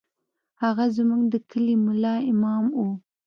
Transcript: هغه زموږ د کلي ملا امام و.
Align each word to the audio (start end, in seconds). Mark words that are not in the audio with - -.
هغه 0.61 0.85
زموږ 0.97 1.21
د 1.33 1.35
کلي 1.49 1.75
ملا 1.85 2.15
امام 2.31 2.65
و. 2.77 2.79